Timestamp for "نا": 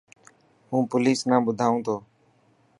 1.29-1.37